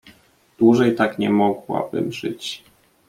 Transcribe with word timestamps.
"Dłużej 0.59 0.95
tak 0.95 1.19
nie 1.19 1.29
mogłabym 1.29 2.11
żyć." 2.11 2.63